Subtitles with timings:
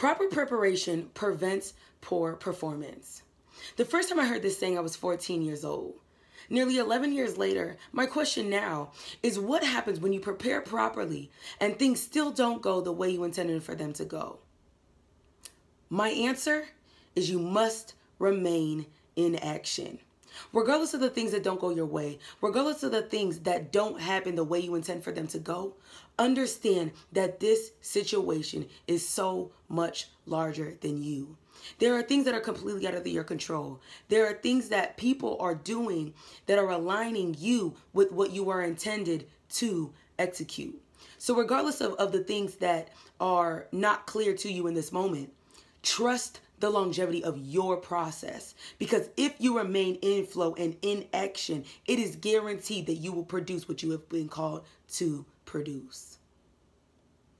[0.00, 3.22] preparation prevents poor performance.
[3.76, 5.94] The first time I heard this saying, I was 14 years old.
[6.48, 8.92] Nearly 11 years later, my question now
[9.22, 11.30] is what happens when you prepare properly
[11.60, 14.38] and things still don't go the way you intended for them to go?
[15.90, 16.64] My answer
[17.14, 18.86] is you must remain
[19.16, 19.98] in action.
[20.52, 24.00] Regardless of the things that don't go your way, regardless of the things that don't
[24.00, 25.74] happen the way you intend for them to go,
[26.18, 31.36] understand that this situation is so much larger than you.
[31.78, 33.80] There are things that are completely out of your control.
[34.08, 36.14] There are things that people are doing
[36.46, 40.80] that are aligning you with what you are intended to execute.
[41.18, 42.88] So, regardless of, of the things that
[43.20, 45.32] are not clear to you in this moment,
[45.82, 48.54] trust the longevity of your process.
[48.78, 53.24] Because if you remain in flow and in action, it is guaranteed that you will
[53.24, 54.64] produce what you have been called
[54.94, 56.19] to produce.